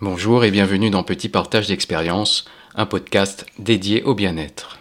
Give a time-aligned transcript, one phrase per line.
[0.00, 2.44] Bonjour et bienvenue dans Petit Partage d'expérience,
[2.76, 4.78] un podcast dédié au bien-être.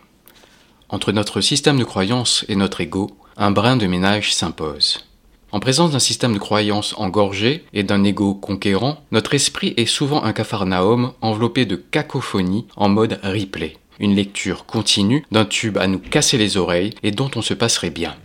[0.90, 5.08] Entre notre système de croyance et notre ego, un brin de ménage s'impose.
[5.52, 10.24] En présence d'un système de croyance engorgé et d'un ego conquérant, notre esprit est souvent
[10.24, 15.98] un capharnaüm enveloppé de cacophonie en mode replay, une lecture continue d'un tube à nous
[15.98, 18.16] casser les oreilles et dont on se passerait bien.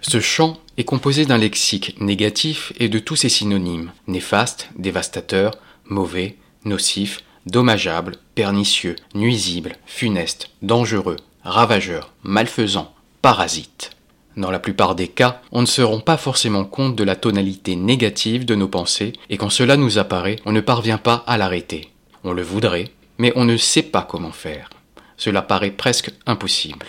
[0.00, 5.50] Ce chant est composé d'un lexique négatif et de tous ses synonymes, néfaste, dévastateur,
[5.90, 13.90] mauvais, nocif, dommageable, pernicieux, nuisible, funeste, dangereux, ravageur, malfaisant, parasite.
[14.36, 17.76] Dans la plupart des cas, on ne se rend pas forcément compte de la tonalité
[17.76, 21.90] négative de nos pensées, et quand cela nous apparaît, on ne parvient pas à l'arrêter.
[22.24, 24.70] On le voudrait, mais on ne sait pas comment faire.
[25.16, 26.86] Cela paraît presque impossible.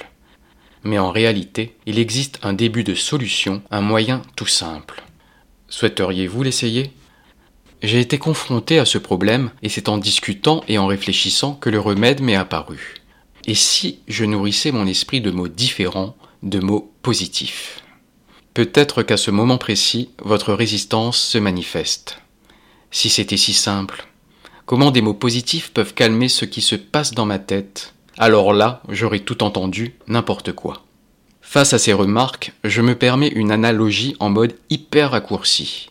[0.83, 5.03] Mais en réalité, il existe un début de solution, un moyen tout simple.
[5.67, 6.93] Souhaiteriez-vous l'essayer?
[7.81, 11.79] J'ai été confronté à ce problème et c'est en discutant et en réfléchissant que le
[11.79, 12.95] remède m'est apparu.
[13.45, 17.81] Et si je nourrissais mon esprit de mots différents, de mots positifs?
[18.53, 22.19] Peut-être qu'à ce moment précis, votre résistance se manifeste.
[22.91, 24.05] Si c'était si simple,
[24.65, 27.93] comment des mots positifs peuvent calmer ce qui se passe dans ma tête?
[28.17, 30.83] Alors là, j'aurais tout entendu, n'importe quoi.
[31.41, 35.90] Face à ces remarques, je me permets une analogie en mode hyper raccourci.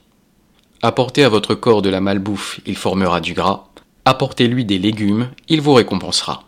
[0.83, 3.69] Apportez à votre corps de la malbouffe, il formera du gras.
[4.07, 6.45] Apportez-lui des légumes, il vous récompensera.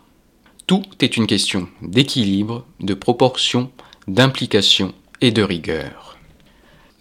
[0.65, 3.69] Tout est une question d'équilibre, de proportion,
[4.07, 6.17] d'implication et de rigueur.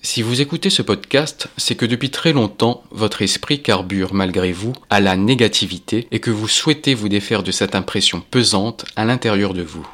[0.03, 4.75] Si vous écoutez ce podcast, c'est que depuis très longtemps, votre esprit carbure malgré vous
[4.91, 9.55] à la négativité et que vous souhaitez vous défaire de cette impression pesante à l'intérieur
[9.55, 9.87] de vous.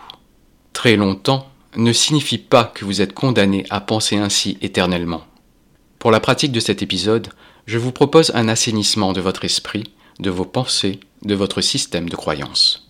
[0.72, 5.22] Très longtemps ne signifie pas que vous êtes condamné à penser ainsi éternellement.
[5.98, 7.28] Pour la pratique de cet épisode,
[7.66, 9.84] je vous propose un assainissement de votre esprit,
[10.20, 12.88] de vos pensées, de votre système de croyances.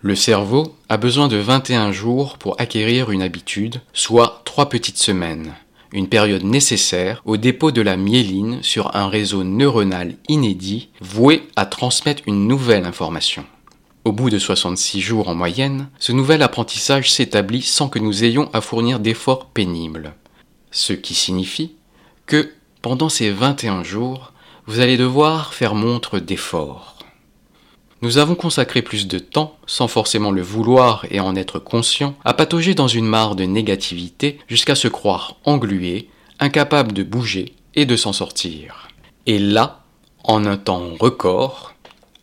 [0.00, 5.54] Le cerveau a besoin de 21 jours pour acquérir une habitude, soit 3 petites semaines,
[5.92, 11.66] une période nécessaire au dépôt de la myéline sur un réseau neuronal inédit voué à
[11.66, 13.44] transmettre une nouvelle information.
[14.04, 18.50] Au bout de 66 jours en moyenne, ce nouvel apprentissage s'établit sans que nous ayons
[18.52, 20.14] à fournir d'efforts pénibles.
[20.72, 21.74] Ce qui signifie
[22.30, 24.32] que pendant ces 21 jours,
[24.66, 26.96] vous allez devoir faire montre d'efforts.
[28.02, 32.32] Nous avons consacré plus de temps, sans forcément le vouloir et en être conscient, à
[32.32, 36.08] patauger dans une mare de négativité jusqu'à se croire englué,
[36.38, 38.88] incapable de bouger et de s'en sortir.
[39.26, 39.82] Et là,
[40.22, 41.74] en un temps record,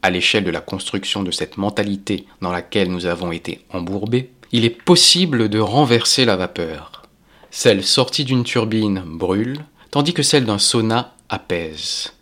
[0.01, 4.63] à l'échelle de la construction de cette mentalité dans laquelle nous avons été embourbés, il
[4.63, 7.03] est possible de renverser la vapeur.
[7.51, 9.66] Celle sortie d'une turbine brûle,
[9.97, 12.13] tandis que celle d'un sauna apaise.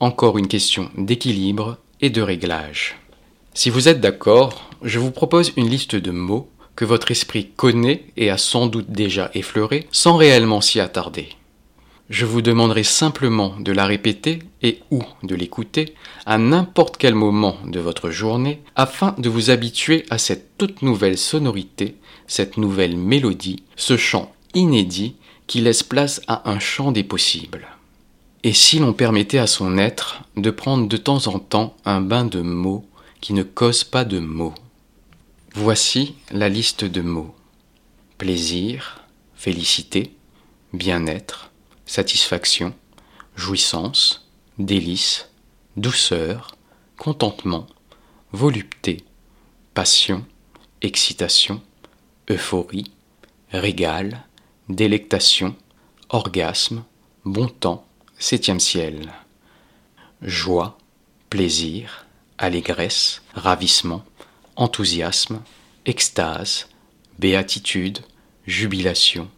[0.00, 2.98] Encore une question d'équilibre et de réglage.
[3.54, 8.04] Si vous êtes d'accord, je vous propose une liste de mots que votre esprit connaît
[8.18, 11.30] et a sans doute déjà effleurés sans réellement s'y attarder.
[12.10, 15.94] Je vous demanderai simplement de la répéter et ou de l'écouter
[16.26, 21.16] à n'importe quel moment de votre journée afin de vous habituer à cette toute nouvelle
[21.16, 25.16] sonorité, cette nouvelle mélodie, ce chant inédit
[25.46, 27.66] qui laisse place à un champ des possibles.
[28.42, 32.24] Et si l'on permettait à son être de prendre de temps en temps un bain
[32.24, 32.86] de mots
[33.20, 34.54] qui ne causent pas de mots
[35.58, 37.34] Voici la liste de mots.
[38.18, 40.14] Plaisir, félicité,
[40.74, 41.50] bien-être,
[41.86, 42.74] satisfaction,
[43.36, 45.30] jouissance, délice,
[45.78, 46.56] douceur,
[46.98, 47.66] contentement,
[48.32, 48.98] volupté,
[49.72, 50.26] passion,
[50.82, 51.62] excitation,
[52.28, 52.90] euphorie,
[53.50, 54.26] régal,
[54.68, 55.54] délectation,
[56.08, 56.82] orgasme,
[57.24, 57.86] bon temps,
[58.18, 59.12] septième ciel.
[60.22, 60.76] Joie,
[61.30, 62.06] plaisir,
[62.36, 64.04] allégresse, ravissement,
[64.56, 65.42] enthousiasme,
[65.84, 66.68] extase,
[67.18, 68.00] béatitude,
[68.46, 69.30] jubilation,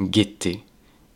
[0.00, 0.62] gaieté,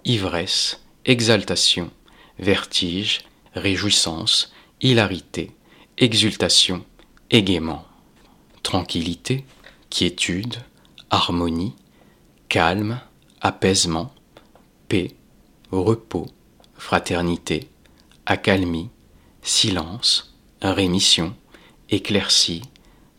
[0.05, 1.91] ivresse, exaltation,
[2.39, 3.21] vertige,
[3.55, 5.51] réjouissance, hilarité,
[5.99, 6.87] exultation,
[7.31, 7.85] égaiement,
[8.63, 9.45] tranquillité,
[9.91, 10.57] quiétude,
[11.11, 11.75] harmonie,
[12.49, 13.01] calme,
[13.41, 14.13] apaisement,
[14.89, 15.15] paix,
[15.71, 16.27] repos,
[16.75, 17.69] fraternité,
[18.27, 18.91] accalmie,
[19.43, 21.35] silence, rémission,
[21.91, 22.63] éclaircie,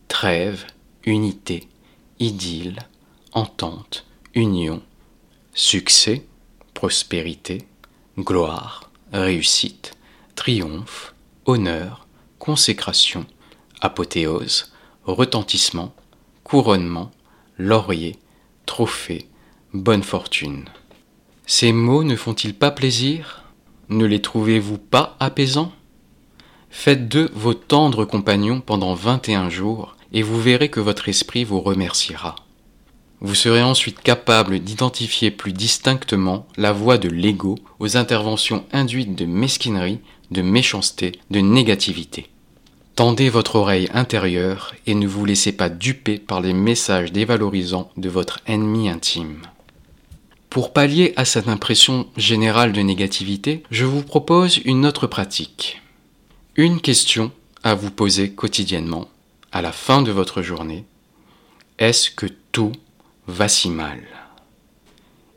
[0.07, 0.66] trêve,
[1.06, 1.68] unité,
[2.19, 2.80] idylle,
[3.31, 4.06] entente,
[4.36, 4.81] union,
[5.54, 6.25] succès,
[6.74, 7.68] prospérité,
[8.18, 9.94] gloire, réussite,
[10.36, 11.13] triomphe,
[11.45, 12.07] honneur,
[12.38, 13.25] consécration,
[13.81, 14.72] apothéose,
[15.04, 15.94] retentissement,
[16.44, 17.12] couronnement,
[17.57, 18.18] laurier,
[18.65, 19.27] trophée,
[19.74, 20.66] bonne fortune.
[21.45, 23.44] Ces mots ne font-ils pas plaisir?
[23.89, 25.71] Ne les trouvez-vous pas apaisants?
[26.69, 31.62] Faites d'eux vos tendres compagnons pendant 21 jours et vous verrez que votre esprit vous
[31.62, 32.36] remerciera.
[33.21, 39.25] Vous serez ensuite capable d'identifier plus distinctement la voix de l'ego aux interventions induites de
[39.25, 40.00] mesquinerie,
[40.31, 42.30] de méchanceté, de négativité.
[42.95, 48.10] Tendez votre oreille intérieure et ne vous laissez pas duper par les messages dévalorisants de
[48.10, 49.42] votre ennemi intime.
[50.50, 55.80] Pour pallier à cette impression générale de négativité, je vous propose une autre pratique.
[56.56, 57.31] Une question
[57.63, 59.10] à vous poser quotidiennement,
[59.51, 60.86] à la fin de votre journée.
[61.78, 62.72] Est-ce que tout
[63.28, 64.00] va si mal?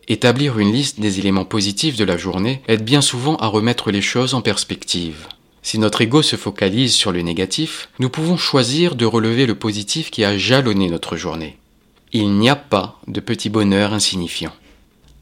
[0.08, 4.00] Établir une liste des éléments positifs de la journée aide bien souvent à remettre les
[4.00, 5.28] choses en perspective.
[5.60, 10.10] Si notre ego se focalise sur le négatif, nous pouvons choisir de relever le positif
[10.10, 11.58] qui a jalonné notre journée.
[12.14, 14.52] Il n'y a pas de petit bonheur insignifiant.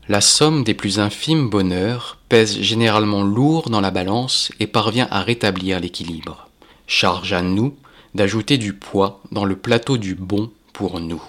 [0.08, 5.23] La somme des plus infimes bonheurs pèse généralement lourd dans la balance et parvient à
[5.23, 6.49] rétablir l'équilibre.
[6.87, 7.76] Charge à nous
[8.14, 11.23] d'ajouter du poids dans le plateau du bon pour nous.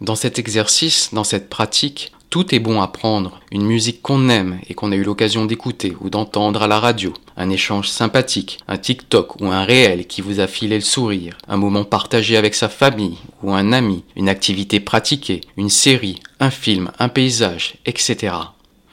[0.00, 4.60] Dans cet exercice, dans cette pratique, tout est bon à prendre, une musique qu'on aime
[4.68, 8.76] et qu'on a eu l'occasion d'écouter ou d'entendre à la radio, un échange sympathique, un
[8.76, 12.68] TikTok ou un réel qui vous a filé le sourire, un moment partagé avec sa
[12.68, 18.34] famille ou un ami, une activité pratiquée, une série, un film, un paysage, etc.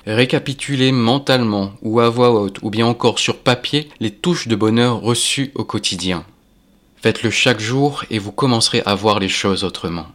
[0.06, 5.02] Récapitulez mentalement ou à voix haute ou bien encore sur papier les touches de bonheur
[5.02, 6.24] reçues au quotidien.
[7.02, 10.08] Faites-le chaque jour et vous commencerez à voir les choses autrement.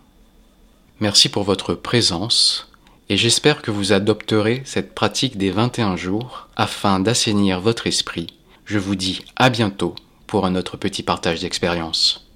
[1.00, 2.69] Merci pour votre présence
[3.10, 8.28] et j'espère que vous adopterez cette pratique des 21 jours afin d'assainir votre esprit.
[8.64, 9.96] Je vous dis à bientôt
[10.28, 12.29] pour un autre petit partage d'expérience.